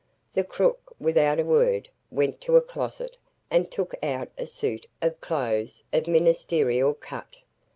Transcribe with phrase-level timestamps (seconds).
[0.33, 3.17] The crook, without a word, went to a closet
[3.51, 7.35] and took out a suit of clothes of ministerial cut.